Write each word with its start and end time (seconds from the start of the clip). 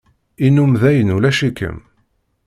Yennum 0.43 0.73
dayen 0.81 1.13
ulac-ikem. 1.15 1.77